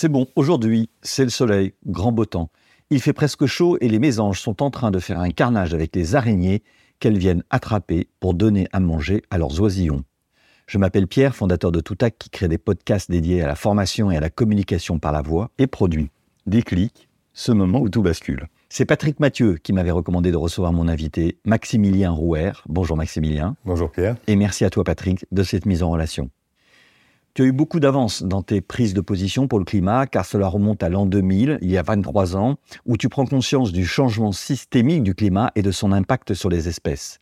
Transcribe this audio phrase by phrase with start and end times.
[0.00, 2.48] C'est bon, aujourd'hui, c'est le soleil, grand beau temps.
[2.88, 5.94] Il fait presque chaud et les mésanges sont en train de faire un carnage avec
[5.94, 6.62] les araignées
[7.00, 10.02] qu'elles viennent attraper pour donner à manger à leurs oisillons.
[10.66, 14.16] Je m'appelle Pierre, fondateur de Toutac, qui crée des podcasts dédiés à la formation et
[14.16, 16.08] à la communication par la voix et produit
[16.46, 18.46] Déclic, ce moment où tout bascule.
[18.70, 22.52] C'est Patrick Mathieu qui m'avait recommandé de recevoir mon invité, Maximilien Rouer.
[22.70, 23.54] Bonjour Maximilien.
[23.66, 24.16] Bonjour Pierre.
[24.28, 26.30] Et merci à toi Patrick de cette mise en relation.
[27.40, 30.46] Tu as eu beaucoup d'avance dans tes prises de position pour le climat, car cela
[30.46, 34.32] remonte à l'an 2000, il y a 23 ans, où tu prends conscience du changement
[34.32, 37.18] systémique du climat et de son impact sur les espèces.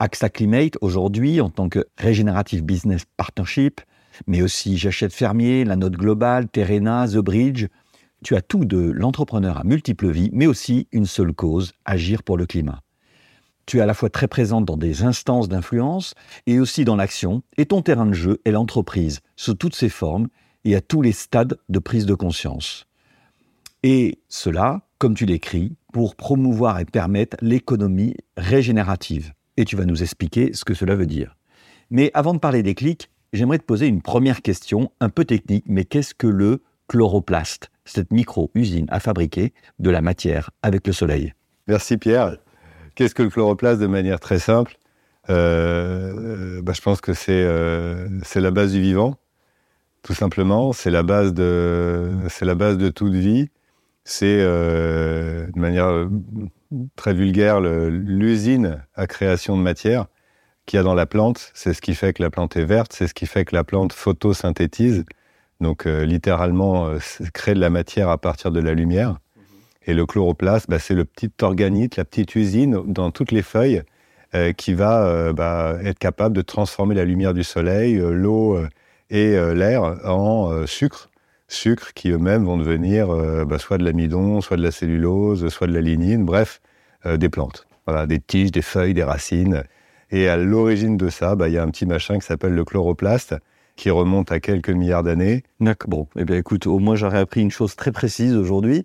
[0.00, 3.80] AXA Climate, aujourd'hui, en tant que Regenerative Business Partnership,
[4.26, 7.68] mais aussi J'achète Fermier, La Note Globale, Terena, The Bridge,
[8.22, 12.36] tu as tout de l'entrepreneur à multiples vies, mais aussi une seule cause, agir pour
[12.36, 12.82] le climat.
[13.66, 16.14] Tu es à la fois très présente dans des instances d'influence
[16.46, 20.28] et aussi dans l'action, et ton terrain de jeu est l'entreprise, sous toutes ses formes
[20.64, 22.86] et à tous les stades de prise de conscience.
[23.82, 29.32] Et cela, comme tu l'écris, pour promouvoir et permettre l'économie régénérative.
[29.56, 31.36] Et tu vas nous expliquer ce que cela veut dire.
[31.90, 35.64] Mais avant de parler des clics, j'aimerais te poser une première question, un peu technique,
[35.66, 41.34] mais qu'est-ce que le chloroplaste, cette micro-usine à fabriquer de la matière avec le soleil
[41.66, 42.36] Merci Pierre.
[42.96, 44.78] Qu'est-ce que le chloroplaste de manière très simple
[45.28, 49.16] euh, bah, Je pense que c'est euh, la base du vivant,
[50.02, 50.72] tout simplement.
[50.72, 53.50] C'est la base de la base de toute vie.
[54.04, 56.08] C'est euh, de manière
[56.96, 60.06] très vulgaire l'usine à création de matière
[60.64, 61.50] qu'il y a dans la plante.
[61.52, 62.94] C'est ce qui fait que la plante est verte.
[62.94, 65.04] C'est ce qui fait que la plante photosynthétise.
[65.60, 66.94] Donc littéralement
[67.34, 69.18] crée de la matière à partir de la lumière.
[69.86, 73.82] Et le chloroplaste, bah, c'est le petit organite, la petite usine dans toutes les feuilles
[74.34, 78.58] euh, qui va euh, bah, être capable de transformer la lumière du soleil, euh, l'eau
[79.08, 81.10] et l'air en sucre.
[81.46, 83.06] Sucre qui eux-mêmes vont devenir
[83.46, 86.60] bah, soit de l'amidon, soit de la cellulose, soit de la lignine, bref,
[87.04, 87.68] des plantes.
[87.86, 89.62] Voilà, des tiges, des feuilles, des racines.
[90.10, 93.36] Et à l'origine de ça, il y a un petit machin qui s'appelle le chloroplaste
[93.76, 95.44] qui remonte à quelques milliards d'années.
[95.86, 98.82] Bon, eh bien écoute, au moins j'aurais appris une chose très précise aujourd'hui.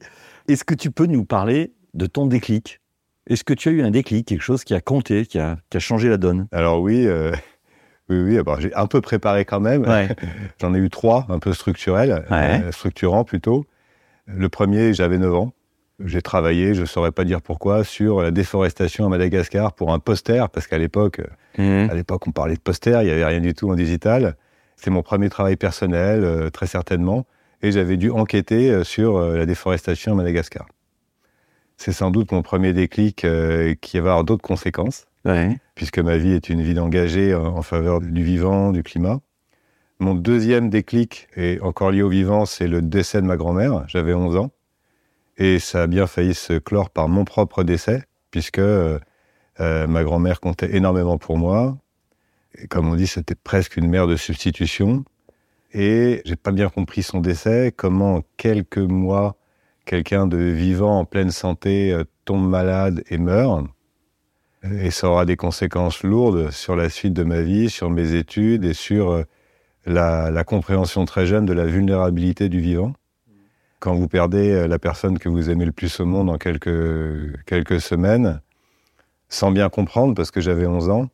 [0.52, 2.82] Est-ce que tu peux nous parler de ton déclic?
[3.26, 6.10] Est-ce que tu as eu un déclic, quelque chose qui a compté, qui a, changé
[6.10, 6.50] la donne?
[6.52, 7.32] Alors oui, euh,
[8.10, 8.40] oui, oui.
[8.60, 9.86] j'ai un peu préparé quand même.
[10.60, 13.64] J'en ai eu trois, un peu structurels, euh, structurants plutôt.
[14.26, 15.54] Le premier, j'avais 9 ans.
[16.04, 20.00] J'ai travaillé, je ne saurais pas dire pourquoi, sur la déforestation à Madagascar pour un
[20.00, 21.22] poster, parce qu'à l'époque,
[21.60, 21.88] mmh.
[21.90, 24.36] à l'époque, on parlait de poster, il n'y avait rien du tout en digital.
[24.76, 27.26] C'est mon premier travail personnel, euh, très certainement
[27.62, 30.68] et j'avais dû enquêter euh, sur euh, la déforestation à Madagascar.
[31.78, 35.06] C'est sans doute mon premier déclic euh, qui va avoir d'autres conséquences,
[35.76, 39.20] puisque ma vie est une vie engagée en faveur du vivant, du climat.
[40.00, 43.84] Mon deuxième déclic, est encore lié au vivant, c'est le décès de ma grand-mère.
[43.88, 44.52] J'avais 11 ans.
[45.38, 48.62] Et ça a bien failli se clore par mon propre décès, puisque
[49.60, 51.78] ma grand-mère comptait énormément pour moi.
[52.58, 55.06] Et comme on dit, c'était presque une mère de substitution.
[55.74, 59.38] Et j'ai pas bien compris son décès, comment quelques mois,
[59.86, 63.66] quelqu'un de vivant en pleine santé euh, tombe malade et meurt.
[64.64, 68.66] Et ça aura des conséquences lourdes sur la suite de ma vie, sur mes études
[68.66, 69.24] et sur euh,
[69.86, 72.94] la, la compréhension très jeune de la vulnérabilité du vivant.
[73.80, 77.46] Quand vous perdez euh, la personne que vous aimez le plus au monde en quelques,
[77.46, 78.42] quelques semaines,
[79.30, 81.10] sans bien comprendre, parce que j'avais 11 ans,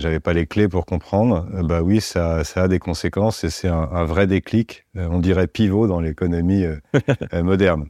[0.00, 3.50] j'avais pas les clés pour comprendre, euh, bah oui, ça, ça a des conséquences et
[3.50, 6.76] c'est un, vrai déclic, euh, on dirait pivot dans l'économie euh,
[7.42, 7.86] moderne.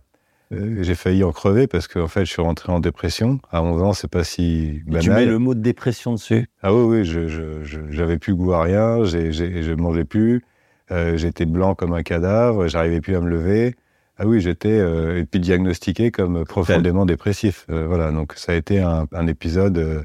[0.52, 3.38] J'ai failli en crever parce qu'en fait, je suis rentré en dépression.
[3.52, 5.02] À 11 ans, c'est pas si banal.
[5.02, 6.48] tu mets le mot de dépression dessus?
[6.60, 10.42] Ah oui, oui, je, j'avais plus goût à rien, j'ai, j'ai, je mangeais plus,
[10.90, 13.76] j'étais blanc comme un cadavre, j'arrivais plus à me lever.
[14.22, 17.64] Ah oui, j'étais euh, diagnostiqué comme profondément dépressif.
[17.70, 20.04] Euh, voilà, donc ça a été un, épisode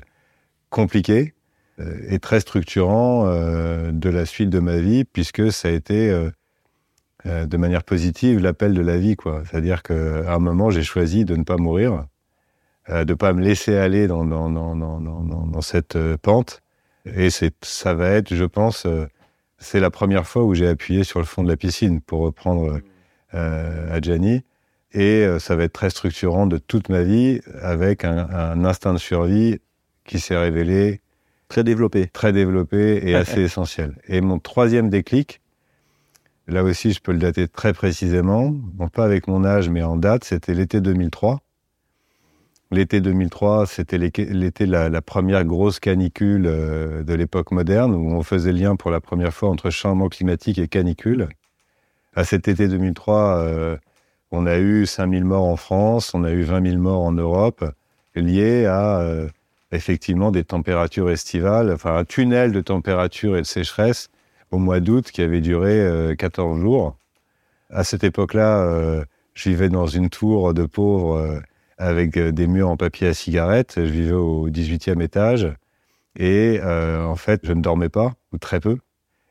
[0.69, 1.33] compliqué
[2.07, 6.09] et très structurant de la suite de ma vie, puisque ça a été
[7.25, 9.43] de manière positive l'appel de la vie, quoi.
[9.45, 12.05] C'est-à-dire qu'à un moment, j'ai choisi de ne pas mourir,
[12.89, 16.61] de ne pas me laisser aller dans, dans, dans, dans cette pente.
[17.05, 18.87] Et ça va être, je pense,
[19.57, 22.79] c'est la première fois où j'ai appuyé sur le fond de la piscine, pour reprendre
[23.33, 24.43] euh, à Gianni.
[24.93, 28.99] Et euh, ça va être très structurant de toute ma vie, avec un, instinct de
[28.99, 29.59] survie
[30.05, 31.01] qui s'est révélé
[31.47, 33.95] très développé, très développé et assez essentiel.
[34.07, 35.41] Et mon troisième déclic,
[36.47, 39.97] là aussi je peux le dater très précisément, bon pas avec mon âge mais en
[39.97, 41.41] date, c'était l'été 2003.
[42.71, 48.23] L'été 2003, c'était l'été la, la, première grosse canicule euh, de l'époque moderne, où on
[48.23, 51.29] faisait lien pour la première fois entre changement climatique et canicule.
[52.15, 53.77] À cet été 2003, euh,
[54.31, 57.63] on a eu 5000 morts en France, on a eu 20 000 morts en Europe,
[58.15, 59.29] liés à euh,
[59.75, 64.09] effectivement des températures estivales, enfin un tunnel de température et de sécheresse
[64.51, 66.97] au mois d'août qui avait duré 14 jours.
[67.69, 71.41] À cette époque-là, je vivais dans une tour de pauvres
[71.77, 73.73] avec euh, des murs en papier à cigarette.
[73.77, 75.51] Je vivais au 18e étage.
[76.17, 78.77] Et euh, en fait, je ne dormais pas, ou très peu.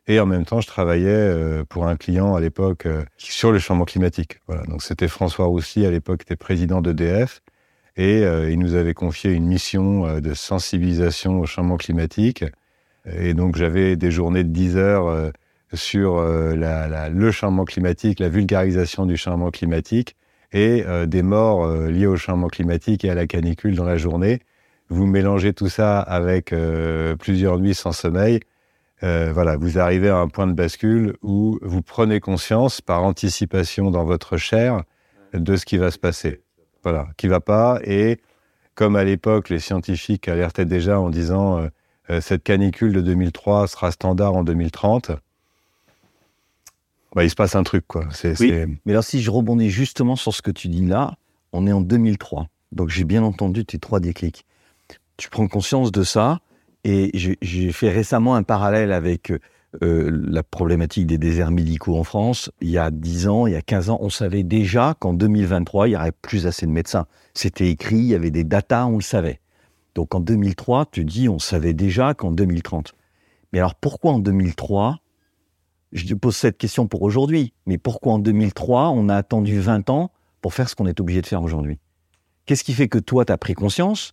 [0.07, 2.87] Et en même temps, je travaillais euh, pour un client à l'époque
[3.17, 4.41] sur le changement climatique.
[4.47, 4.65] Voilà.
[4.65, 7.41] Donc c'était François Roussy, à l'époque, était président d'EDF.
[7.97, 12.45] Et il nous avait confié une mission de sensibilisation au changement climatique.
[13.07, 15.33] Et donc j'avais des journées de 10 heures
[15.73, 20.17] sur la, la, le changement climatique, la vulgarisation du changement climatique
[20.55, 23.99] et euh, des morts euh, liées au changement climatique et à la canicule dans la
[23.99, 24.41] journée.
[24.89, 28.41] Vous mélangez tout ça avec euh, plusieurs nuits sans sommeil.
[29.03, 34.05] voilà, vous arrivez à un point de bascule où vous prenez conscience par anticipation dans
[34.05, 34.83] votre chair
[35.35, 36.44] de ce qui va se passer.
[36.85, 37.81] Voilà, qui va pas.
[37.85, 38.21] Et
[38.77, 41.69] comme à l'époque, les scientifiques alertaient déjà en disant
[42.21, 45.13] cette canicule de 2003 sera standard en 2030
[47.15, 48.09] bah, il se passe un truc, quoi.
[48.41, 48.53] oui,
[48.85, 51.17] mais alors si je rebondis justement sur ce que tu dis là,
[51.53, 52.49] on est en 2003.
[52.73, 54.45] Donc j'ai bien entendu tes trois déclics.
[55.17, 56.41] Tu prends conscience de ça,
[56.83, 57.11] et
[57.41, 59.33] j'ai fait récemment un parallèle avec
[59.83, 62.51] euh, la problématique des déserts médicaux en France.
[62.61, 65.89] Il y a 10 ans, il y a 15 ans, on savait déjà qu'en 2023,
[65.89, 67.07] il n'y aurait plus assez de médecins.
[67.35, 69.41] C'était écrit, il y avait des datas, on le savait.
[69.95, 72.95] Donc en 2003, tu dis, on savait déjà qu'en 2030.
[73.53, 74.99] Mais alors pourquoi en 2003
[75.93, 79.91] je te pose cette question pour aujourd'hui, mais pourquoi en 2003, on a attendu 20
[79.91, 80.11] ans
[80.41, 81.79] pour faire ce qu'on est obligé de faire aujourd'hui?
[82.47, 84.13] Qu'est-ce qui fait que toi, tu as pris conscience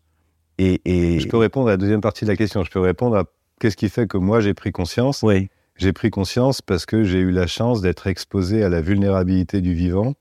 [0.60, 2.64] et, Je peux répondre à la deuxième partie de la question.
[2.64, 3.26] Je peux répondre à
[3.62, 5.22] qu'est-ce qui fait que moi, j'ai pris conscience?
[5.22, 5.50] Oui.
[5.78, 9.74] J'ai pris conscience parce que j'ai eu la chance d'être exposé à la vulnérabilité du
[9.74, 10.16] vivant.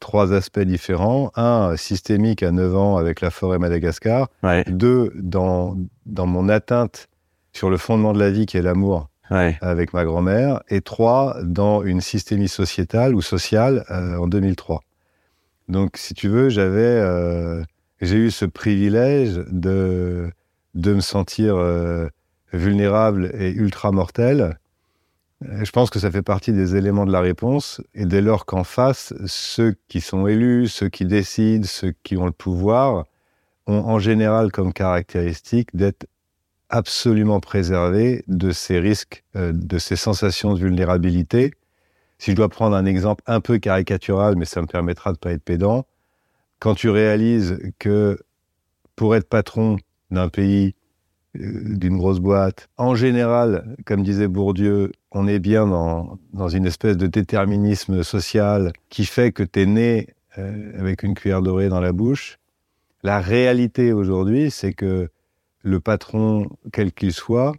[0.00, 1.32] Trois aspects différents.
[1.34, 4.28] Un, systémique à 9 ans avec la forêt Madagascar.
[4.68, 5.76] Deux, dans,
[6.06, 7.08] dans mon atteinte
[7.52, 11.82] sur le fondement de la vie qui est l'amour avec ma grand-mère, et trois, dans
[11.82, 14.82] une systémie sociétale ou sociale euh, en 2003.
[15.68, 17.62] Donc, si tu veux, j'avais, euh,
[18.00, 20.30] j'ai eu ce privilège de,
[20.74, 22.06] de me sentir euh,
[22.54, 24.58] vulnérable et ultra mortel.
[25.40, 27.82] Je pense que ça fait partie des éléments de la réponse.
[27.94, 32.26] Et dès lors qu'en face, ceux qui sont élus, ceux qui décident, ceux qui ont
[32.26, 33.04] le pouvoir,
[33.66, 36.06] ont en général comme caractéristique d'être
[36.70, 41.52] absolument préservé de ces risques, euh, de ces sensations de vulnérabilité.
[42.18, 45.20] Si je dois prendre un exemple un peu caricatural, mais ça me permettra de ne
[45.20, 45.86] pas être pédant,
[46.58, 48.18] quand tu réalises que
[48.96, 49.76] pour être patron
[50.10, 50.74] d'un pays,
[51.34, 56.96] d'une grosse boîte, en général, comme disait Bourdieu, on est bien dans, dans une espèce
[56.96, 61.80] de déterminisme social qui fait que tu es né euh, avec une cuillère dorée dans
[61.80, 62.38] la bouche.
[63.02, 65.08] La réalité aujourd'hui, c'est que
[65.62, 67.54] le patron, quel qu'il soit,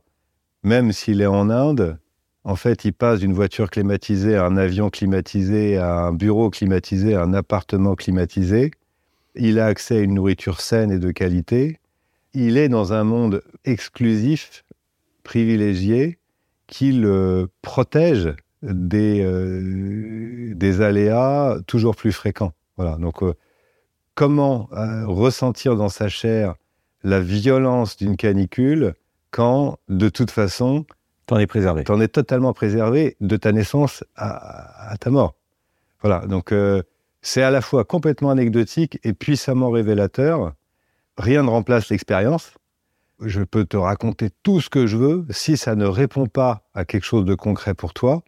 [0.64, 1.98] même s'il est en Inde,
[2.44, 7.16] en fait, il passe d'une voiture climatisée à un avion climatisé, à un bureau climatisé,
[7.16, 8.72] à un appartement climatisé.
[9.36, 11.80] Il a accès à une nourriture saine et de qualité.
[12.38, 14.66] Il est dans un monde exclusif,
[15.24, 16.20] privilégié,
[16.68, 22.52] qui le protège des, euh, des aléas toujours plus fréquents.
[22.76, 22.98] Voilà.
[22.98, 23.36] Donc, euh,
[24.16, 26.56] comment euh, ressentir dans sa chair
[27.04, 28.96] la violence d'une canicule
[29.32, 30.86] quand, de toute façon,
[31.28, 31.86] t'en es préservé.
[31.86, 35.36] T'en es totalement préservé de ta naissance à, ta mort.
[36.02, 36.26] Voilà.
[36.26, 36.54] Donc,
[37.22, 40.54] c'est à la fois complètement anecdotique et puissamment révélateur.
[41.18, 42.54] Rien ne remplace l'expérience.
[43.22, 45.26] Je peux te raconter tout ce que je veux.
[45.30, 48.24] Si ça ne répond pas à quelque chose de concret pour toi,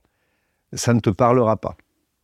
[0.74, 1.76] ça ne te parlera pas.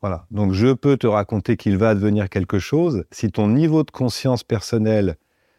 [0.02, 0.26] Voilà.
[0.32, 4.44] Donc je peux te raconter qu'il va advenir quelque chose si ton niveau de conscience
[4.44, 5.18] personnelle,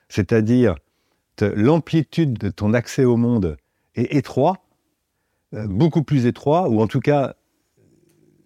[0.08, 0.74] c'est-à-dire
[1.40, 3.56] l'amplitude de ton accès au monde
[3.94, 4.66] est étroit,
[5.54, 7.34] euh, beaucoup plus étroit, ou en tout cas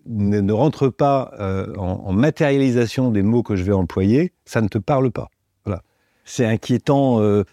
[0.06, 4.78] ne, rentre pas euh, en, matérialisation des mots que je vais employer, ça ne te
[4.78, 5.28] parle pas.
[6.28, 7.44] C'est inquiétant euh,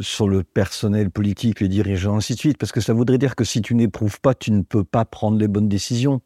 [0.00, 3.44] sur le personnel politique, les dirigeants, ainsi de suite, parce que ça voudrait dire que
[3.44, 6.20] si tu n'éprouves pas, tu ne peux pas prendre les bonnes décisions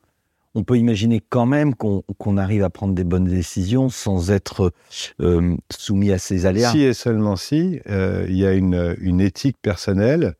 [0.54, 4.72] on peut imaginer quand même qu'on arrive à prendre des bonnes décisions sans être
[5.20, 6.72] euh, soumis à ces aléas.
[6.72, 10.34] Si et seulement si, euh, il y a une, éthique personnelle,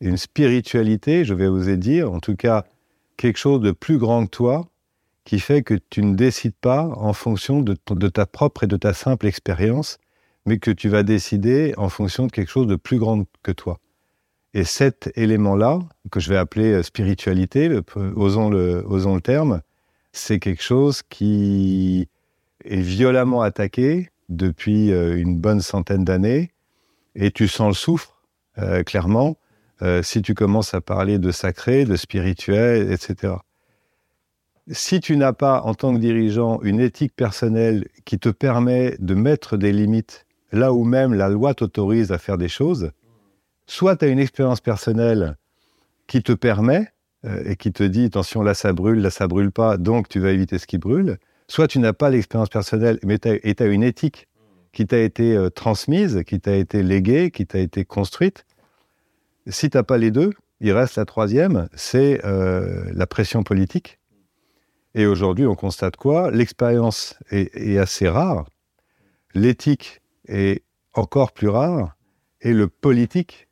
[0.00, 2.64] une spiritualité, je vais oser dire, en tout cas
[3.16, 4.68] quelque chose de plus grand que toi,
[5.24, 8.92] qui fait que tu ne décides pas en fonction de ta propre et de ta
[8.92, 9.98] simple expérience,
[10.46, 13.80] mais que tu vas décider en fonction de quelque chose de plus grand que toi.
[14.54, 15.80] Et cet élément-là,
[16.12, 17.68] que je vais appeler euh, spiritualité,
[18.14, 19.62] osons le, osons le terme,
[20.12, 22.08] c'est quelque chose qui
[22.64, 26.52] est violemment attaqué depuis euh, une bonne centaine d'années,
[27.16, 28.22] et tu sens le souffre,
[28.58, 29.36] euh, clairement,
[30.02, 33.34] si tu commences à parler de sacré, de spirituel, etc.
[34.70, 39.14] Si tu n'as pas, en tant que dirigeant, une éthique personnelle qui te permet de
[39.14, 40.23] mettre des limites
[40.54, 42.90] là où même la loi t'autorise à faire des choses,
[43.66, 45.36] soit tu as une expérience personnelle
[46.06, 46.88] qui te permet
[47.24, 50.20] euh, et qui te dit attention là ça brûle, là ça brûle pas, donc tu
[50.20, 51.18] vas éviter ce qui brûle,
[51.48, 54.28] soit tu n'as pas l'expérience personnelle mais tu as, une éthique
[54.72, 58.44] qui t'a été euh, transmise, qui t'a été léguée, qui t'a été construite.
[59.46, 63.98] Si tu n'as pas les deux, il reste la troisième, c'est euh, la pression politique.
[64.94, 66.30] Et aujourd'hui, on constate quoi?
[66.30, 68.46] L'expérience est assez rare,
[69.34, 70.62] l'éthique est
[70.92, 71.96] encore plus rare,
[72.40, 73.48] et le politique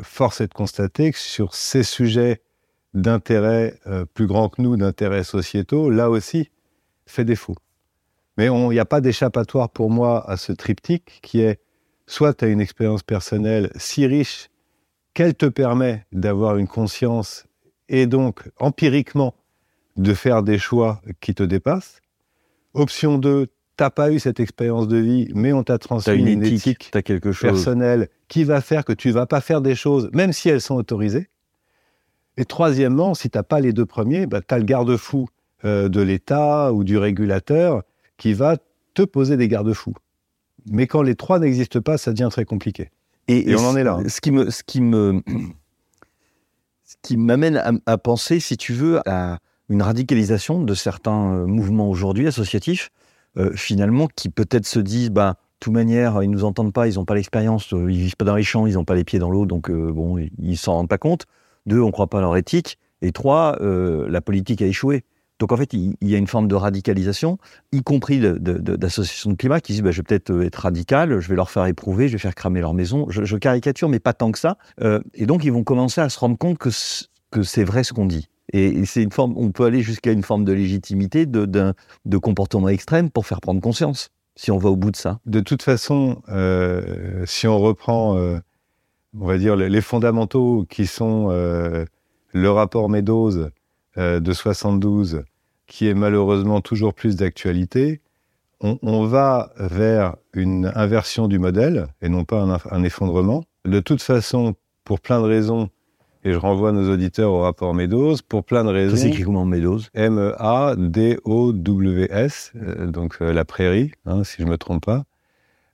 [0.00, 2.42] force est de constater que sur ces sujets
[2.94, 6.50] d'intérêt euh, plus grands que nous, d'intérêts sociétaux, là aussi,
[7.06, 7.56] fait défaut.
[8.38, 11.60] Mais il n'y a pas d'échappatoire pour moi à ce triptyque qui est
[12.06, 14.48] soit tu as une expérience personnelle si riche
[15.14, 17.46] qu'elle te permet d'avoir une conscience
[17.88, 19.34] et donc empiriquement
[19.96, 22.00] de faire des choix qui te dépassent.
[22.72, 26.90] Option 2, t'as pas eu cette expérience de vie, mais on t'a transmis une, éthique,
[27.04, 27.50] quelque chose.
[27.50, 30.74] personnelle qui va faire que tu vas pas faire des choses, même si elles sont
[30.74, 31.28] autorisées.
[32.36, 35.28] Et troisièmement, si t'as pas les deux premiers, bah, tu as le garde-fou
[35.64, 37.82] euh, de l'État ou du régulateur
[38.16, 38.56] qui va
[38.94, 39.94] te poser des garde-fous.
[40.70, 42.90] Mais quand les trois n'existent pas, ça devient très compliqué.
[43.28, 43.94] Et, on en est là.
[43.94, 44.08] Hein.
[44.08, 45.22] Ce qui me, ce qui me,
[46.84, 49.38] ce qui m'amène à, à, penser, si tu veux, à
[49.68, 52.90] une radicalisation de certains euh, mouvements aujourd'hui associatifs
[53.54, 57.04] finalement, qui peut-être se disent, bah, de toute manière, ils nous entendent pas, ils n'ont
[57.04, 59.30] pas l'expérience, euh, ils vivent pas dans les champs, ils n'ont pas les pieds dans
[59.30, 61.26] l'eau, donc euh, bon, ils s'en rendent pas compte.
[61.66, 62.78] Deux, on croit pas à leur éthique.
[63.00, 65.04] Et trois, la politique a échoué.
[65.38, 67.38] Donc en fait, il, y a une forme de radicalisation,
[67.72, 71.36] y compris d'associations de, climat qui disent bah, je vais peut-être être radical, je vais
[71.36, 73.06] leur faire éprouver, je vais faire cramer leur maison.
[73.08, 74.56] Je, caricature, mais pas tant que ça.
[75.14, 78.28] et donc ils vont commencer à se rendre compte que c'est vrai ce qu'on dit.
[78.52, 81.74] Et c'est une forme, on peut aller jusqu'à une forme de légitimité, de,
[82.18, 85.20] comportement extrême pour faire prendre conscience, si on va au bout de ça.
[85.26, 88.38] De toute façon, euh, si on reprend, euh,
[89.18, 91.86] on va dire, les fondamentaux qui sont euh,
[92.32, 93.48] le rapport Meadows
[93.96, 95.22] de 72,
[95.66, 98.00] qui est malheureusement toujours plus d'actualité,
[98.60, 103.44] on, va vers une inversion du modèle et non pas un effondrement.
[103.64, 104.54] De toute façon,
[104.84, 105.68] pour plein de raisons,
[106.24, 108.96] et je renvoie nos auditeurs au rapport Meadows pour plein de raisons.
[108.96, 109.80] C'est écrit comment Meadows?
[109.94, 110.82] M-E-A-D-O-W-S,
[112.56, 115.04] euh, donc euh, la prairie, hein, si je me trompe pas.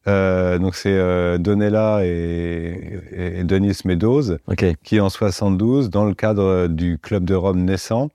[0.06, 4.38] Euh, donc c'est euh, Donella et, et, Denis Meadows
[4.82, 8.08] qui en 72, dans le cadre du Club de Rome naissant,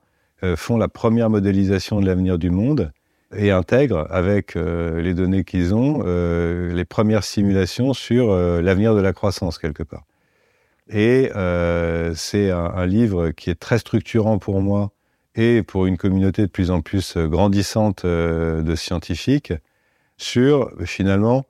[0.56, 2.92] font la première modélisation de l'avenir du monde
[3.34, 9.56] et intègrent avec les données qu'ils ont les premières simulations sur l'avenir de la croissance
[9.56, 10.04] quelque part.
[10.90, 14.92] Et euh, c'est un, livre qui est très structurant pour moi
[15.34, 19.52] et pour une communauté de plus en plus euh, grandissante euh, de scientifiques
[20.16, 21.44] sur finalement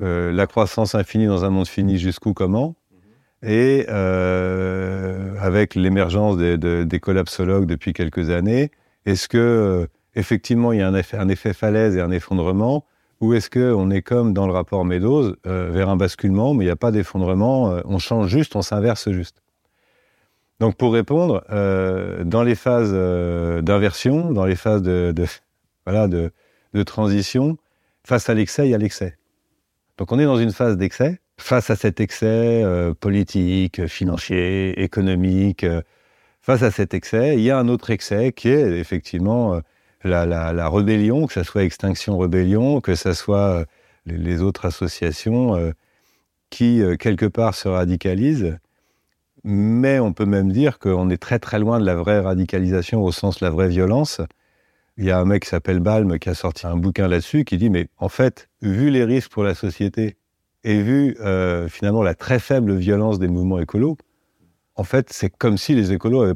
[0.00, 2.76] la croissance infinie dans un monde fini jusqu'où comment
[3.42, 8.70] et avec l'émergence des, des, collapsologues depuis quelques années,
[9.06, 12.84] est-ce que effectivement il y a un effet, un effet falaise et un effondrement
[13.20, 16.68] ou est-ce qu'on est comme dans le rapport Meadows, euh, vers un basculement, mais il
[16.68, 19.42] n'y a pas d'effondrement, euh, on change juste, on s'inverse juste
[20.60, 22.92] Donc pour répondre, euh, dans les phases
[23.62, 25.12] d'inversion, dans les phases de,
[25.84, 26.30] voilà, de,
[26.74, 27.58] de, transition,
[28.04, 29.18] face à l'excès, il y a l'excès.
[29.96, 31.18] Donc on est dans une phase d'excès.
[31.40, 32.64] Face à cet excès
[32.98, 35.64] politique, financier, économique,
[36.40, 39.60] face à cet excès, il y a un autre excès qui est effectivement
[40.04, 43.64] la, rébellion, que ce soit Extinction Rébellion, que ce soit
[44.06, 45.72] les, autres associations
[46.50, 48.58] qui, quelque part, se radicalisent.
[49.44, 53.12] Mais on peut même dire qu'on est très très loin de la vraie radicalisation au
[53.12, 54.20] sens de la vraie violence.
[54.96, 57.56] Il y a un mec qui s'appelle Balm qui a sorti un bouquin là-dessus qui
[57.56, 60.16] dit mais en fait, vu les risques pour la société
[60.64, 63.96] et vu euh, finalement la très faible violence des mouvements écolos,
[64.74, 66.34] en fait, c'est comme si les écolos ne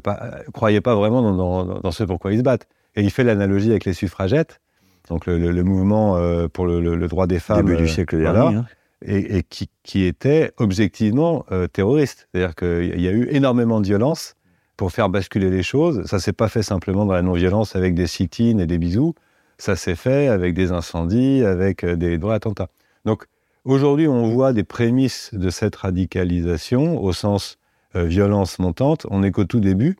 [0.51, 1.33] croyaient pas vraiment
[1.81, 2.67] dans, ce pourquoi ils se battent.
[2.95, 4.61] Et il fait l'analogie avec les suffragettes,
[5.09, 7.65] donc le, mouvement euh, pour le, droit des femmes.
[7.65, 8.57] Début du euh, siècle dernier.
[8.57, 8.65] Hein.
[9.05, 12.29] Et, qui, qui, était objectivement terroriste.
[12.31, 14.37] C'est-à-dire qu'il y a eu énormément de violence
[14.77, 16.05] pour faire basculer les choses.
[16.05, 19.13] Ça s'est pas fait simplement dans la non-violence avec des sit-ins et des bisous.
[19.57, 22.69] Ça s'est fait avec des incendies, avec euh, des vrais attentats.
[23.05, 23.25] Donc
[23.65, 27.57] aujourd'hui, on voit des prémices de cette radicalisation au sens
[27.95, 29.05] euh, violence montante.
[29.09, 29.97] On n'est qu'au tout début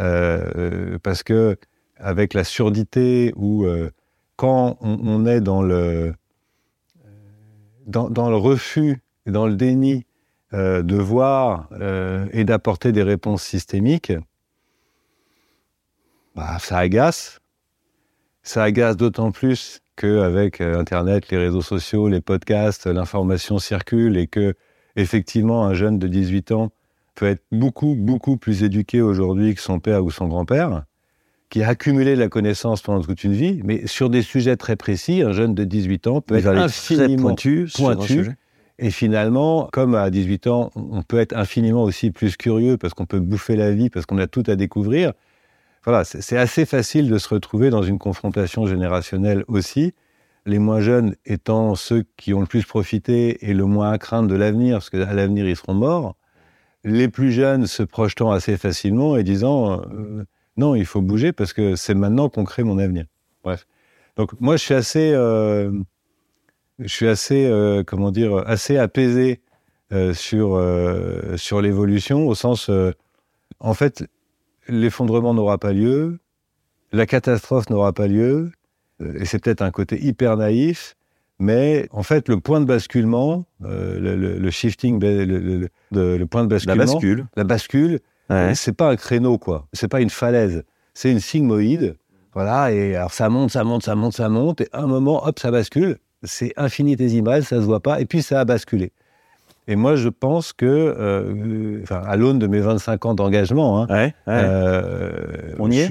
[0.00, 1.56] euh, parce que
[2.00, 3.66] avec la surdité ou
[4.36, 6.14] quand on, est dans le
[7.86, 10.04] dans, dans le refus dans le déni
[10.52, 14.12] euh, de voir euh, et d'apporter des réponses systémiques,
[16.34, 17.40] bah, ça agace.
[18.42, 24.26] Ça agace d'autant plus qu'avec euh, Internet, les réseaux sociaux, les podcasts, l'information circule et
[24.26, 24.54] que,
[24.96, 26.70] effectivement, un jeune de 18 ans
[27.14, 30.84] peut être beaucoup, beaucoup plus éduqué aujourd'hui que son père ou son grand-père,
[31.50, 35.22] qui a accumulé la connaissance pendant toute une vie, mais sur des sujets très précis,
[35.22, 38.36] un jeune de 18 ans peut être infiniment pointu, pointu
[38.82, 43.04] et finalement, comme à 18 ans, on peut être infiniment aussi plus curieux parce qu'on
[43.04, 45.12] peut bouffer la vie, parce qu'on a tout à découvrir.
[45.84, 49.92] Voilà, c'est assez facile de se retrouver dans une confrontation générationnelle aussi.
[50.46, 54.28] Les moins jeunes étant ceux qui ont le plus profité et le moins à craindre
[54.28, 56.16] de l'avenir, parce qu'à l'avenir, ils seront morts.
[56.82, 60.24] Les plus jeunes se projetant assez facilement et disant euh,
[60.56, 63.06] non, il faut bouger parce que c'est maintenant qu'on crée mon avenir.
[63.44, 63.66] Bref.
[64.16, 65.12] Donc, moi, je suis assez.
[65.14, 65.72] Euh,
[66.78, 69.40] je suis assez, euh, comment dire, assez apaisé
[69.92, 70.62] euh, sur,
[71.36, 72.70] sur l'évolution, au sens,
[73.60, 74.06] en fait,
[74.68, 76.18] l'effondrement n'aura pas lieu,
[76.92, 78.50] la catastrophe n'aura pas lieu,
[79.00, 80.96] et c'est peut-être un côté hyper naïf,
[81.38, 86.84] mais en fait, le point de basculement, le, shifting, le, le, point de basculement, la
[86.84, 88.00] bascule, la bascule,
[88.54, 90.64] c'est pas un créneau quoi, c'est pas une falaise,
[90.94, 91.96] c'est une sigmoïde,
[92.34, 95.26] voilà, et alors ça monte, ça monte, ça monte, ça monte, et à un moment,
[95.26, 98.92] hop, ça bascule, c'est infinitésimal, ça se voit pas, et puis ça a basculé.
[99.70, 105.12] Et moi, je pense que, euh, à l'aune de mes 25 ans d'engagement, hein, euh,
[105.60, 105.90] on y est.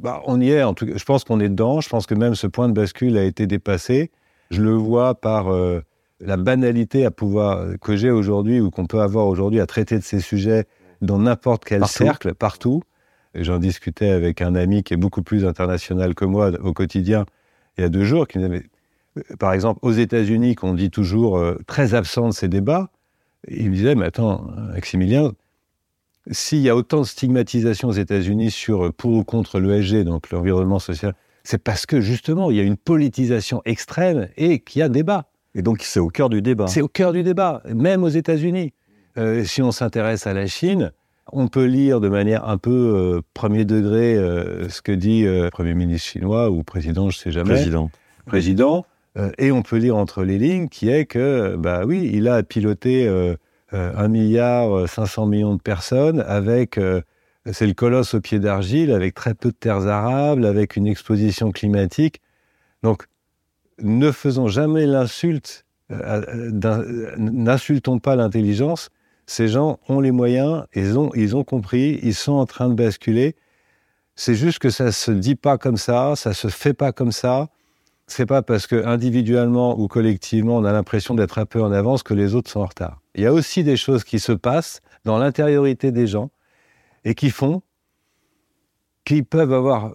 [0.00, 0.62] Bah, on y est.
[0.62, 1.82] En tout cas, je pense qu'on est dedans.
[1.82, 4.10] Je pense que même ce point de bascule a été dépassé.
[4.50, 5.82] Je le vois par euh,
[6.20, 10.04] la banalité à pouvoir que j'ai aujourd'hui ou qu'on peut avoir aujourd'hui à traiter de
[10.04, 10.64] ces sujets
[11.00, 12.82] dans n'importe quel cercle, partout.
[13.34, 17.26] J'en discutais avec un ami qui est beaucoup plus international que moi au quotidien
[17.78, 18.66] il y a deux jours, qui me disait
[19.38, 22.90] par exemple, aux États-Unis, qu'on dit toujours euh, très absent de ces débats,
[23.48, 25.32] il me disait, mais attends, Maximilien,
[26.30, 30.30] s'il y a autant de stigmatisation aux États-Unis sur euh, pour ou contre l'ESG, donc
[30.30, 34.82] l'environnement social, c'est parce que justement, il y a une politisation extrême et qu'il y
[34.82, 35.26] a débat.
[35.54, 36.68] Et donc, c'est au cœur du débat.
[36.68, 38.72] C'est au cœur du débat, même aux États-Unis.
[39.18, 40.92] Euh, si on s'intéresse à la Chine,
[41.32, 44.16] on peut lire de manière un peu premier degré
[44.68, 47.50] ce que dit le Premier ministre chinois ou président, je ne sais jamais.
[47.50, 47.90] Président.
[48.26, 48.84] Président.
[49.16, 52.42] Euh, et on peut lire entre les lignes qui est que, bah oui, il a
[52.42, 53.34] piloté euh,
[53.72, 56.78] euh, un milliard 500 millions de personnes avec,
[57.52, 61.50] c'est le colosse au pied d'argile, avec très peu de terres arables, avec une exposition
[61.52, 62.20] climatique.
[62.82, 63.04] Donc,
[63.82, 65.64] ne faisons jamais l'insulte,
[67.18, 68.90] n'insultons pas l'intelligence.
[69.30, 72.74] Ces gens ont les moyens, ils ont, ils ont compris, ils sont en train de
[72.74, 73.36] basculer.
[74.16, 77.48] C'est juste que ça se dit pas comme ça, ça se fait pas comme ça
[78.12, 82.02] c'est pas parce que individuellement ou collectivement on a l'impression d'être un peu en avance
[82.02, 83.00] que les autres sont en retard.
[83.14, 86.30] Il y a aussi des choses qui se passent dans l'intériorité des gens
[87.04, 87.62] et qui font
[89.04, 89.94] qu'ils peuvent avoir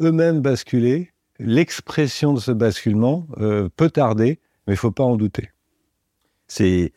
[0.00, 1.12] eux-mêmes basculé.
[1.38, 5.50] L'expression de ce basculement euh, peut tarder, mais il faut pas en douter.
[6.48, 6.92] C'est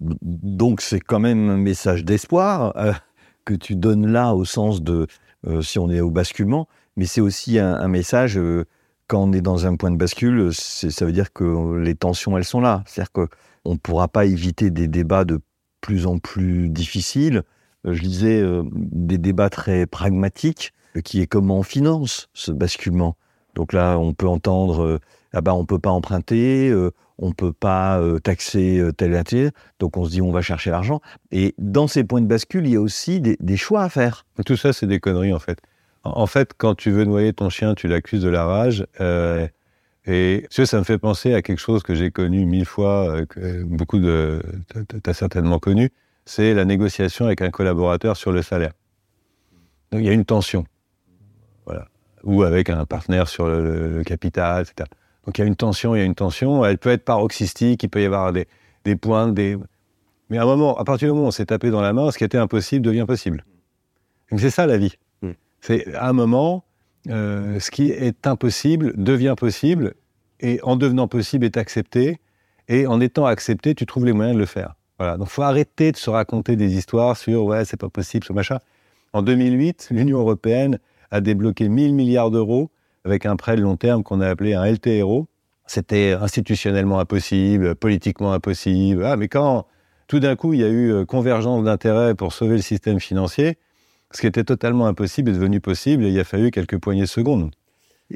[0.00, 2.92] donc c'est quand même un message d'espoir euh,
[3.44, 5.06] que tu donnes là au sens de
[5.46, 8.38] euh, si on est au basculement, mais c'est aussi un, message
[9.08, 12.44] quand on est dans un point de bascule, ça veut dire que les tensions, elles
[12.44, 12.82] sont là.
[12.86, 15.40] C'est-à-dire qu'on ne pourra pas éviter des débats de
[15.80, 17.42] plus en plus difficiles.
[17.86, 22.52] Euh, je disais euh, des débats très pragmatiques, euh, qui est comment on finance ce
[22.52, 23.16] basculement.
[23.54, 25.00] Donc là, on peut entendre,
[25.32, 26.74] ah bah, on peut pas emprunter,
[27.18, 29.50] on peut pas taxer tel et tel.
[29.78, 31.00] Donc on se dit, on va chercher l'argent.
[31.30, 34.24] Et dans ces points de bascule, il y a aussi des, choix à faire.
[34.46, 35.60] Tout ça, c'est des conneries, en fait.
[36.04, 38.86] En fait, quand tu veux noyer ton chien, tu l'accuses de la rage.
[39.00, 39.46] Euh,
[40.06, 43.26] et tu ça me fait penser à quelque chose que j'ai connu mille fois, euh,
[43.26, 44.40] que beaucoup de...
[44.72, 45.90] Tu as certainement connu,
[46.24, 48.72] c'est la négociation avec un collaborateur sur le salaire.
[49.92, 50.64] Donc il y a une tension.
[51.66, 51.88] Voilà.
[52.24, 54.88] Ou avec un partenaire sur le, capital, etc.
[55.26, 56.64] Donc il y a une tension, il y a une tension.
[56.64, 58.48] Elle peut être paroxystique, il peut y avoir des,
[58.84, 59.56] des points, des...
[60.30, 62.10] Mais à un moment, à partir du moment où on s'est tapé dans la main,
[62.10, 63.44] ce qui était impossible devient possible.
[64.36, 64.94] C'est ça la vie.
[65.22, 65.30] Mm.
[65.60, 66.64] C'est à un moment,
[67.08, 69.94] euh, ce qui est impossible devient possible,
[70.40, 72.18] et en devenant possible est accepté,
[72.68, 74.74] et en étant accepté, tu trouves les moyens de le faire.
[74.98, 75.16] Voilà.
[75.16, 78.58] Donc, faut arrêter de se raconter des histoires sur ouais, c'est pas possible, ce machin.
[79.12, 80.78] En 2008, l'Union européenne
[81.10, 82.70] a débloqué 1000 milliards d'euros
[83.08, 85.26] avec un prêt de long terme qu'on a appelé un LTRO.
[85.66, 89.04] C'était institutionnellement impossible, politiquement impossible.
[89.04, 89.66] Ah, mais quand
[90.06, 93.58] tout d'un coup il y a eu euh, convergence d'intérêts pour sauver le système financier,
[94.12, 97.06] ce qui était totalement impossible est devenu possible et il a fallu quelques poignées de
[97.06, 97.50] secondes.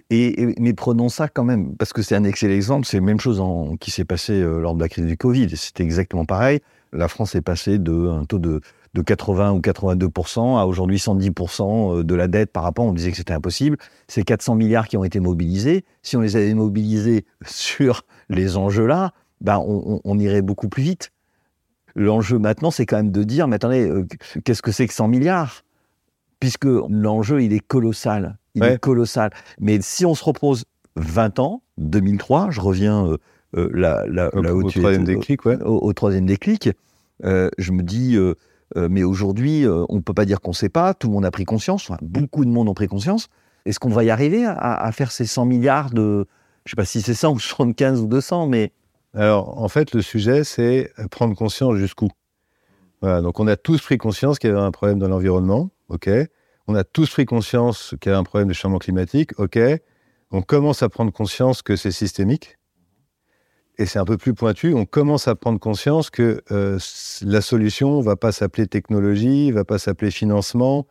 [0.08, 2.86] Et, mais prenons ça quand même, parce que c'est un excellent exemple.
[2.86, 3.42] C'est la même chose
[3.78, 5.54] qui s'est passé euh, lors de la crise du Covid.
[5.56, 6.60] C'était exactement pareil.
[6.94, 8.62] La France est passée d'un taux de,
[8.94, 12.84] de 80 ou 82 à aujourd'hui 110% euh, de la dette par rapport.
[12.84, 13.78] On disait que c'était impossible.
[14.08, 15.84] C'est 400 milliards qui ont été mobilisés.
[16.02, 21.10] Si on les avait mobilisés sur les enjeux-là, ben on, on, irait beaucoup plus vite.
[21.94, 24.06] L'enjeu maintenant, c'est quand même de dire, mais attendez, euh,
[24.44, 25.62] qu'est-ce que c'est que 100 milliards?
[26.38, 28.36] Puisque l'enjeu, il est colossal.
[28.54, 29.30] Il est colossal.
[29.60, 30.64] Mais si on se repose
[30.96, 33.16] 20 ans, 2003, je reviens euh,
[33.56, 35.58] euh, là, là, au, là, au, troisième déclic, ouais.
[35.62, 36.70] au, troisième déclic,
[37.24, 38.16] euh, je me dis,
[38.76, 41.30] mais aujourd'hui, on ne peut pas dire qu'on ne sait pas, tout le monde a
[41.30, 43.28] pris conscience, beaucoup de monde ont pris conscience.
[43.64, 46.26] Est-ce qu'on va y arriver à, faire ces 100 milliards de,
[46.64, 48.72] je ne sais pas si c'est 100 ou 75 ou 200, mais...
[49.14, 52.08] Alors, en fait, le sujet, c'est prendre conscience jusqu'où.
[53.02, 56.10] Voilà, donc on a tous pris conscience qu'il y avait un problème dans l'environnement ok.
[56.66, 59.58] On a tous pris conscience qu'il y a un problème de changement climatique, ok.
[60.30, 62.58] On commence à prendre conscience que c'est systémique.
[63.78, 66.78] Et c'est un peu plus pointu, on commence à prendre conscience que euh,
[67.22, 70.86] la solution va pas s'appeler technologie, va pas s'appeler financement,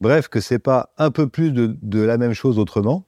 [0.00, 3.04] bref, que c'est pas un peu plus de, la même chose autrement,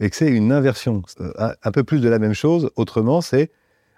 [0.00, 1.02] et que c'est une inversion.
[1.20, 3.52] Euh, un, peu plus de la même chose autrement, c'est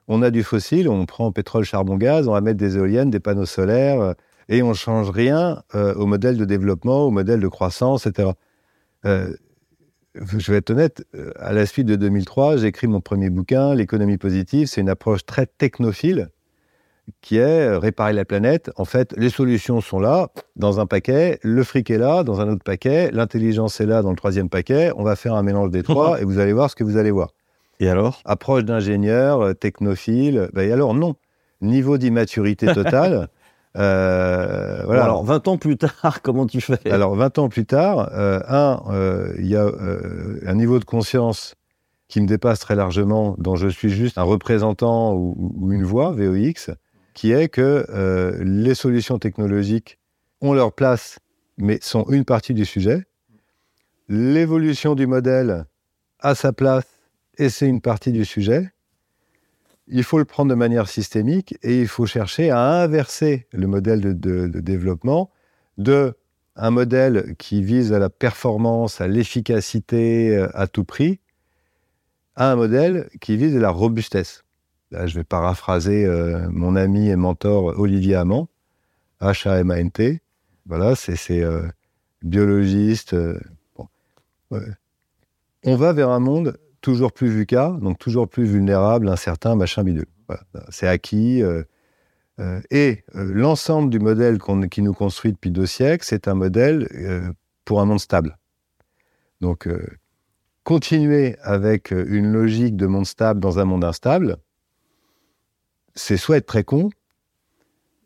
[0.09, 3.21] on a du fossile, on prend pétrole, charbon, gaz, on va mettre des éoliennes, des
[3.21, 4.15] panneaux solaires,
[4.51, 8.33] et on ne change rien euh, au modèle de développement, au modèle de croissance, etc.
[10.17, 13.31] Euh, je vais être honnête, euh, à la suite de 2003, j'ai écrit mon premier
[13.31, 14.69] bouquin, L'économie positive.
[14.69, 16.31] C'est une approche très technophile
[17.21, 18.71] qui est réparer la planète.
[18.77, 22.49] En fait, les solutions sont là, dans un paquet, le fric est là, dans un
[22.49, 24.91] autre paquet, l'intelligence est là, dans le troisième paquet.
[24.97, 27.11] On va faire un mélange des trois et vous allez voir ce que vous allez
[27.11, 27.35] voir.
[27.79, 28.23] Et alors?
[28.25, 30.49] Approche d'ingénieur, technophile.
[30.55, 31.17] Ben, et alors, non.
[31.61, 33.29] Niveau d'immaturité totale.
[33.77, 35.05] Euh, voilà.
[35.05, 36.91] alors, 20 ans plus tard, comment tu fais?
[36.91, 39.67] Alors, 20 ans plus tard, euh, un, euh, il y a
[40.47, 41.55] un niveau de conscience
[42.09, 46.71] qui me dépasse très largement, dont je suis juste un représentant ou, une voix, VOX,
[47.15, 47.87] qui est que
[48.41, 49.99] les solutions technologiques
[50.41, 51.19] ont leur place,
[51.57, 53.05] mais sont une partie du sujet.
[54.09, 55.65] L'évolution du modèle
[56.21, 56.87] a sa place,
[57.39, 58.74] et c'est une partie du sujet
[59.87, 64.19] il faut le prendre de manière systémique et il faut chercher à inverser le modèle
[64.19, 65.31] de, développement
[65.79, 66.15] de
[66.57, 71.19] un modèle qui vise à la performance, à l'efficacité euh, à tout prix,
[72.37, 74.45] à un modèle qui vise à la robustesse.
[74.93, 78.49] Là, je vais paraphraser euh, mon ami et mentor Olivier Amand,
[79.21, 80.23] H-A-M-A-N-T.
[80.67, 81.67] Voilà, c'est euh,
[82.23, 83.17] biologiste.
[85.65, 90.05] On va vers un monde toujours plus VUCA, donc toujours plus vulnérable, incertain, machin bidule.
[90.69, 91.43] C'est acquis.
[91.43, 91.63] Euh,
[92.41, 96.87] euh, et euh, l'ensemble du modèle qui nous construit depuis deux siècles, c'est un modèle
[97.65, 98.37] pour un monde stable.
[99.41, 99.67] Donc,
[100.63, 104.37] continuer avec une logique de monde stable dans un monde instable,
[105.95, 106.91] c'est soit être très con,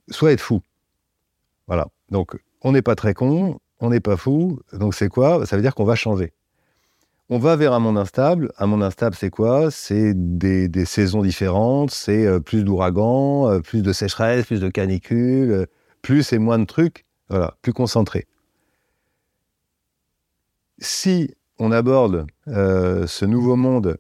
[0.09, 0.63] soit être fou.
[1.67, 1.89] Voilà.
[2.11, 4.61] Donc, on n'est pas très con, on n'est pas fou.
[4.73, 5.47] Donc, c'est quoi?
[5.47, 6.33] Ça veut dire qu'on va changer.
[7.31, 8.53] On va vers un monde instable.
[8.57, 9.71] Un monde instable, c'est quoi?
[9.71, 15.51] C'est des, saisons différentes, c'est euh, plus d'ouragans, euh, plus de sécheresse, plus de canicules,
[15.51, 15.67] euh,
[16.01, 18.27] plus et moins de trucs, voilà, plus concentré.
[20.79, 23.99] Si on aborde ce nouveau monde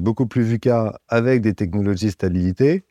[0.00, 2.84] beaucoup plus VUCA avec des technologies de stabilité,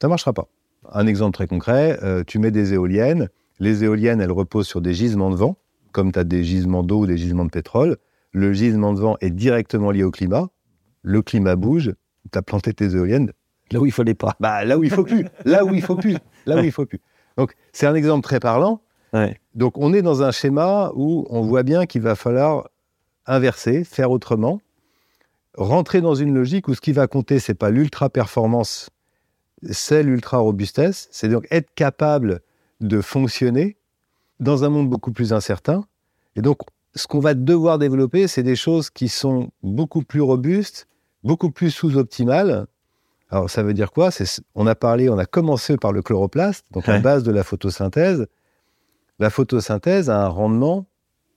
[0.00, 0.48] ça ne marchera pas.
[0.90, 3.28] Un exemple très concret, tu mets des éoliennes.
[3.60, 5.58] Les éoliennes, elles reposent sur des gisements de vent,
[5.92, 7.98] comme tu as des gisements d'eau ou des gisements de pétrole
[8.36, 10.50] le gisement de vent est directement lié au climat.
[11.00, 11.94] Le climat bouge.
[12.30, 13.32] Tu as planté tes éoliennes
[13.70, 14.36] là où il fallait pas.
[14.40, 15.26] Bah, là où il faut plus.
[15.46, 16.18] là où il faut plus.
[16.44, 17.00] Là où il faut plus.
[17.38, 18.82] Donc, c'est un exemple très parlant.
[19.54, 22.68] Donc on est dans un schéma où on voit bien qu'il va falloir
[23.24, 24.60] inverser, faire autrement,
[25.54, 28.90] rentrer dans une logique où ce qui va compter, c'est pas l'ultra performance,
[29.70, 31.08] c'est l'ultra robustesse.
[31.12, 32.42] C'est donc être capable
[32.82, 33.78] de fonctionner
[34.38, 35.86] dans un monde beaucoup plus incertain.
[36.34, 36.58] Et donc,
[36.96, 40.88] ce qu'on va devoir développer, c'est des choses qui sont beaucoup plus robustes,
[41.22, 42.66] beaucoup plus sous-optimales.
[43.30, 44.10] Alors, ça veut dire quoi?
[44.54, 48.26] On a parlé, on a commencé par le chloroplaste, donc la base de la photosynthèse.
[49.18, 50.86] La photosynthèse a un rendement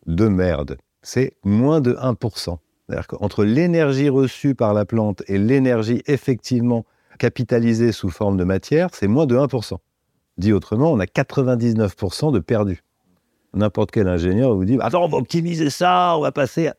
[0.05, 0.77] de merde.
[1.01, 2.57] C'est moins de 1%.
[2.87, 6.85] C'est-à-dire qu'entre l'énergie reçue par la plante et l'énergie effectivement
[7.17, 9.77] capitalisée sous forme de matière, c'est moins de 1%.
[10.37, 12.83] Dit autrement, on a 99% de perdu.
[13.53, 16.67] N'importe quel ingénieur vous dit Attends, on va optimiser ça, on va passer.
[16.67, 16.75] À...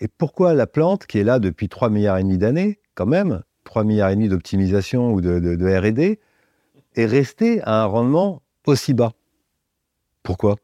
[0.00, 3.42] Et pourquoi la plante, qui est là depuis 3 milliards et demi d'années, quand même,
[3.64, 6.18] 3 milliards et demi d'optimisation ou de, RD,
[6.94, 9.12] est restée à un rendement aussi bas?
[10.22, 10.56] Pourquoi?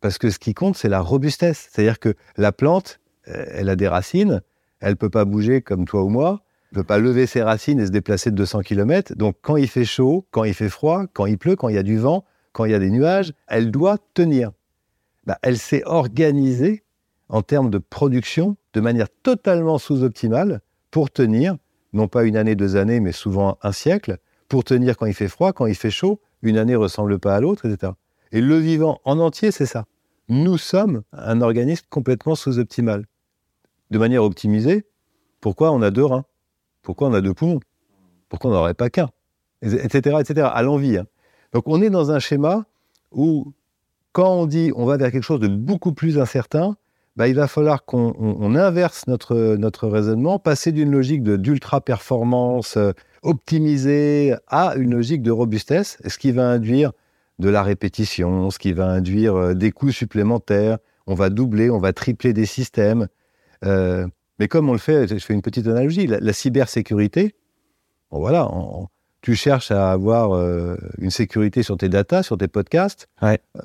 [0.00, 1.68] Parce que ce qui compte, c'est la robustesse.
[1.70, 4.42] C'est-à-dire que la plante, euh, elle a des racines,
[4.80, 7.80] elle ne peut pas bouger comme toi ou moi, ne peut pas lever ses racines
[7.80, 9.14] et se déplacer de 200 km.
[9.16, 11.78] Donc quand il fait chaud, quand il fait froid, quand il pleut, quand il y
[11.78, 14.52] a du vent, quand il y a des nuages, elle doit tenir.
[15.26, 16.82] Bah, elle s'est organisée
[17.28, 21.56] en termes de production de manière totalement sous-optimale pour tenir,
[21.92, 25.28] non pas une année, deux années, mais souvent un siècle, pour tenir quand il fait
[25.28, 27.92] froid, quand il fait chaud, une année ressemble pas à l'autre, etc.
[28.32, 29.84] Et le vivant en entier, c'est ça.
[30.28, 33.04] Nous sommes un organisme complètement sous-optimal.
[33.90, 34.86] De manière optimisée,
[35.40, 36.24] pourquoi on a deux reins?
[36.82, 37.60] Pourquoi on a deux poumons?
[38.28, 39.10] Pourquoi on n'aurait pas qu'un?
[39.62, 40.16] Etc.
[40.20, 40.48] etc.
[40.52, 40.98] à l'envie.
[40.98, 41.06] Hein.
[41.52, 42.66] Donc on est dans un schéma
[43.12, 43.52] où,
[44.12, 46.76] quand on dit on va vers quelque chose de beaucoup plus incertain,
[47.18, 54.36] bah, il va falloir qu'on inverse notre, notre raisonnement, passer d'une logique d'ultra-performance euh, optimisée
[54.46, 56.92] à une logique de robustesse, ce qui va induire
[57.40, 60.78] de la répétition, ce qui va induire euh, des coûts supplémentaires.
[61.08, 63.08] On va doubler, on va tripler des systèmes.
[63.64, 64.06] Euh,
[64.38, 67.34] mais comme on le fait, je fais une petite analogie, la, cybersécurité,
[68.12, 68.48] voilà,
[69.28, 73.10] tu cherches à avoir euh, une sécurité sur tes datas, sur tes podcasts,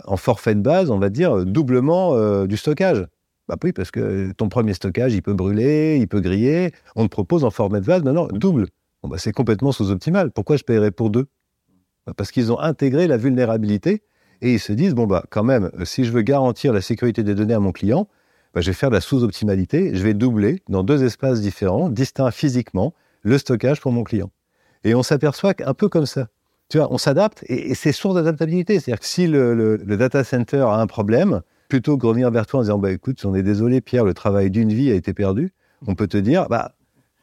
[0.03, 3.07] en forfait de base, on va dire doublement euh, du stockage.
[3.47, 6.73] Bah oui, parce que ton premier stockage, il peut brûler, il peut griller.
[6.97, 8.67] On te propose en forfait de base maintenant double.
[9.03, 10.31] Bon, bah, c'est complètement sous-optimal.
[10.31, 11.27] Pourquoi je paierais pour deux?
[12.05, 14.03] Bah, Parce qu'ils ont intégré la vulnérabilité
[14.41, 17.35] et ils se disent bon bah quand même, si je veux garantir la sécurité des
[17.35, 18.09] données à mon client,
[18.53, 19.95] bah, je vais faire de la sous-optimalité.
[19.95, 24.29] Je vais doubler dans deux espaces différents, distincts physiquement, le stockage pour mon client.
[24.83, 26.27] Et on s'aperçoit qu'un peu comme ça.
[26.69, 28.79] Tu vois, on s'adapte et, c'est source d'adaptabilité.
[28.79, 32.63] C'est-à-dire que si le, data center a un problème, plutôt que revenir vers toi en
[32.63, 35.53] disant bah, écoute, on est désolé, Pierre, le travail d'une vie a été perdu,
[35.87, 36.73] on peut te dire bah,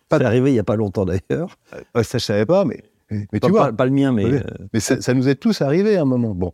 [0.09, 1.57] pas C'est arrivé il n'y a pas longtemps d'ailleurs.
[1.97, 3.73] Euh, ça, je savais pas, mais, mais tu vois.
[3.73, 4.25] Pas, le mien, mais.
[4.25, 4.41] Euh,
[4.73, 6.35] mais ça, ça, nous est tous arrivé à un moment.
[6.35, 6.53] Bon.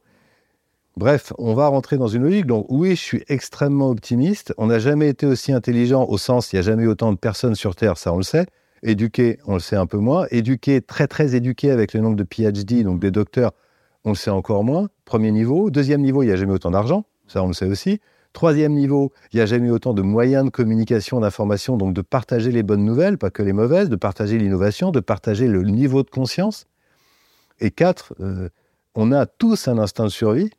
[0.97, 2.47] Bref, on va rentrer dans une logique.
[2.47, 4.55] Donc, oui, je suis extrêmement optimiste.
[4.57, 7.19] On n'a jamais été aussi intelligent au sens, il n'y a jamais eu autant de
[7.19, 8.47] personnes sur Terre, ça on le sait.
[8.83, 10.27] Éduqué, on le sait un peu moins.
[10.31, 13.53] Éduqué, très très éduqué avec le nombre de PhD, donc des docteurs,
[14.05, 14.89] on le sait encore moins.
[15.05, 15.71] Premier niveau.
[15.71, 18.01] Deuxième niveau, il n'y a jamais autant d'argent, ça on le sait aussi.
[18.33, 22.53] Troisième niveau, il n'y a jamais autant de moyens de communication, d'information, donc de partager
[22.53, 26.11] les bonnes nouvelles, pas que les mauvaises, de partager l'innovation, de partager le niveau de
[26.11, 26.67] conscience.
[27.61, 28.51] Et quatre, euh,
[28.95, 30.51] on a tous un instinct de survie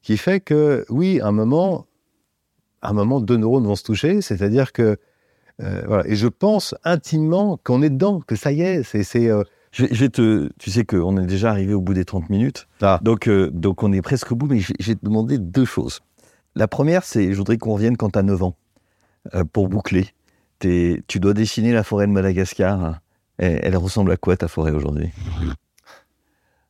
[0.00, 1.86] qui fait que, oui, à un moment,
[2.80, 4.96] un moment, deux neurones vont se toucher, c'est-à-dire que
[5.62, 6.06] euh, voilà.
[6.06, 9.28] Et je pense intimement qu'on est dedans, que ça y est, c'est.
[9.28, 9.42] Euh,
[9.72, 12.98] je, vais te, tu sais qu'on est déjà arrivé au bout des 30 minutes, ah.
[13.02, 16.00] donc, euh, donc on est presque au bout, mais je, vais te demander deux choses.
[16.56, 18.56] La première, c'est, je voudrais qu'on revienne quand tu as 9 ans,
[19.52, 20.08] pour boucler.
[20.58, 22.98] tu dois dessiner la forêt de Madagascar.
[23.38, 25.10] Elle, elle ressemble à quoi ta forêt aujourd'hui?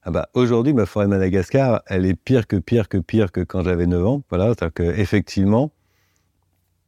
[0.03, 3.41] Ah bah, aujourd'hui, ma forêt de Madagascar, elle est pire que pire que pire que
[3.41, 4.23] quand j'avais 9 ans.
[4.29, 5.73] Voilà, c'est-à-dire qu'effectivement,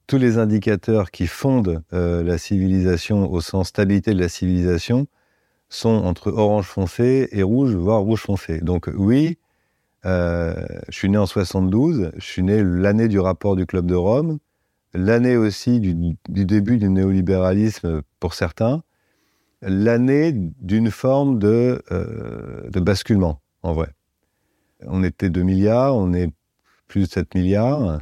[0.06, 5.06] tous les indicateurs qui fondent euh, la civilisation au sens stabilité de la civilisation
[5.68, 8.60] sont entre orange foncé et rouge, voire rouge foncé.
[8.60, 9.38] Donc oui,
[10.04, 10.54] euh,
[10.88, 14.38] je suis né en 72, je suis né l'année du rapport du Club de Rome,
[14.94, 18.82] l'année aussi du, début du néolibéralisme pour certains,
[19.62, 23.94] l'année d'une forme de, euh, de basculement, en vrai.
[24.86, 26.30] On était 2 milliards, on est
[26.88, 28.00] plus de 7 milliards.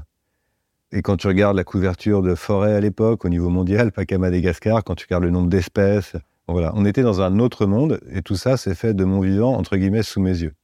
[0.93, 4.19] Et quand tu regardes la couverture de forêt à l'époque, au niveau mondial, pas qu'à
[4.19, 6.17] Madagascar, quand tu regardes le nombre d'espèces,
[6.49, 9.57] voilà, on était dans un autre monde, et tout ça s'est fait de mon vivant,
[9.57, 10.55] entre guillemets, sous mes yeux.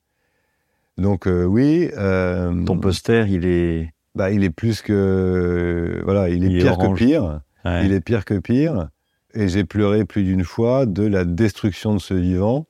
[0.99, 1.91] Donc euh, oui.
[1.97, 3.93] Euh, Ton poster, il est.
[4.15, 6.01] Bah, il est plus que.
[6.05, 7.41] Voilà, il est pire que pire.
[7.65, 8.89] Il est pire que pire.
[9.35, 12.67] Et j'ai pleuré plus d'une fois de la destruction de ce vivant,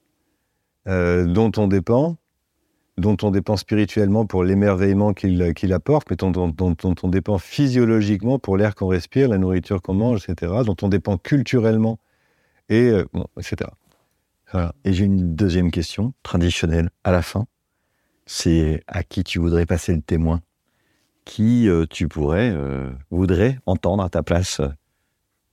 [0.89, 2.17] euh, dont on dépend,
[2.99, 8.57] dont on dépend spirituellement pour l'émerveillement qu'il apporte, mais dont, dont, on dépend physiologiquement pour
[8.57, 11.99] l'air qu'on respire, la nourriture qu'on mange, etc., dont on dépend culturellement,
[12.69, 13.71] et euh, bon, etc.
[14.85, 17.47] Et j'ai une deuxième question, traditionnelle, à la fin.
[18.25, 20.41] C'est à qui tu voudrais passer le témoin?
[21.25, 24.61] Qui euh, tu pourrais, euh, voudrais entendre à ta place?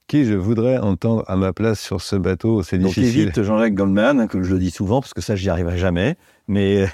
[0.07, 2.63] Qui je voudrais entendre à ma place sur ce bateau?
[2.63, 3.25] C'est difficile.
[3.25, 5.77] Donc évite Jean-Jacques Goldman, hein, que je le dis souvent, parce que ça, j'y arriverai
[5.77, 6.15] jamais.
[6.47, 6.85] Mais,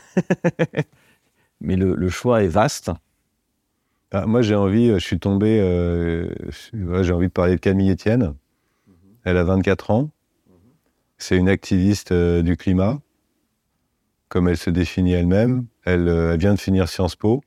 [1.62, 2.92] mais le, choix est vaste.
[4.12, 6.34] Ah, moi, j'ai envie, je suis tombé, euh,
[6.72, 8.36] j'ai envie de parler de Camille Etienne.
[9.24, 10.10] Elle a 24 ans.
[11.18, 13.00] C'est une activiste euh, du climat,
[14.30, 15.66] comme elle se définit elle-même.
[15.84, 17.44] Elle, euh, elle, vient de finir Sciences Po.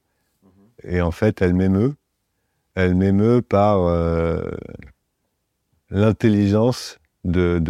[0.84, 1.94] Et en fait, elle m'émeut.
[2.74, 3.78] Elle m'émeut par
[5.92, 7.60] l'intelligence de,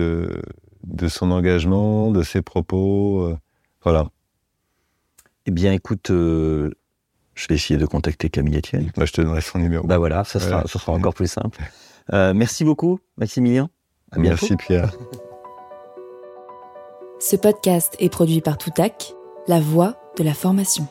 [0.85, 3.27] de, son engagement, de ses propos.
[3.27, 3.39] Euh,
[3.83, 4.09] voilà.
[5.47, 6.71] Eh bien, écoute, euh,
[7.35, 8.93] je vais essayer de contacter Camille Etienne.
[8.97, 9.87] Bah, je te donnerai son numéro.
[9.87, 11.61] Bah voilà, ça sera, ça sera encore plus simple.
[12.13, 13.69] Euh, merci beaucoup, Maximilien.
[14.17, 14.93] merci, Pierre.
[17.21, 19.15] Ce podcast est produit par Toutac,
[19.47, 20.89] la voix de la formation.